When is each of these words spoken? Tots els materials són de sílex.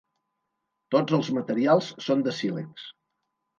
Tots 0.95 1.17
els 1.19 1.29
materials 1.37 1.93
són 2.09 2.27
de 2.31 2.35
sílex. 2.41 2.91